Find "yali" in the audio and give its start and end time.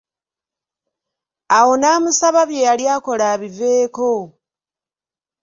2.67-2.85